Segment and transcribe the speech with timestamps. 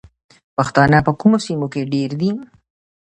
[0.57, 2.31] پښتانه په کومو سیمو کې ډیر دي؟